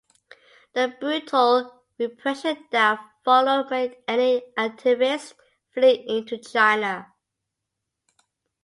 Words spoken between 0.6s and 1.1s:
The